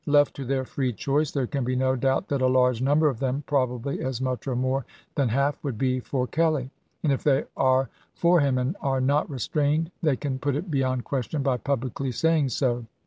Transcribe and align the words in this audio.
Left 0.07 0.35
to 0.37 0.45
their 0.45 0.65
free 0.65 0.93
choice, 0.93 1.31
there 1.31 1.45
can 1.45 1.63
be 1.63 1.75
no 1.75 1.95
doubt 1.95 2.27
that 2.29 2.41
a 2.41 2.47
large 2.47 2.81
number 2.81 3.07
of 3.07 3.19
them, 3.19 3.43
probably 3.45 4.01
as 4.01 4.19
much 4.19 4.47
or 4.47 4.55
more 4.55 4.83
than 5.13 5.29
half, 5.29 5.63
would 5.63 5.77
be 5.77 5.99
for 5.99 6.25
Kelley. 6.25 6.71
And 7.03 7.13
if 7.13 7.23
they 7.23 7.43
are 7.55 7.87
for 8.15 8.39
him 8.39 8.57
and 8.57 8.75
are 8.81 8.99
not 8.99 9.29
restrained 9.29 9.91
they 10.01 10.15
can 10.15 10.39
put 10.39 10.55
it 10.55 10.71
beyond 10.71 11.03
question 11.03 11.43
by 11.43 11.57
publicly 11.57 12.11
saying 12.11 12.49
so. 12.49 12.87